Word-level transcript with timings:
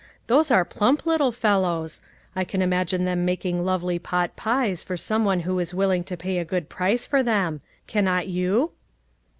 Those 0.25 0.49
are 0.49 0.65
plump 0.65 1.05
little 1.05 1.31
fellows; 1.31 2.01
I 2.35 2.43
can 2.43 2.63
imagine 2.63 3.05
them 3.05 3.23
making 3.23 3.63
lovely 3.63 3.99
pot 3.99 4.35
pies 4.35 4.81
for 4.81 4.97
some 4.97 5.25
one 5.25 5.41
who 5.41 5.59
is 5.59 5.75
willing 5.75 6.03
to 6.05 6.17
pay 6.17 6.39
a 6.39 6.43
good 6.43 6.69
price 6.69 7.05
for 7.05 7.21
them. 7.21 7.61
Cannot 7.85 8.27
you 8.27 8.71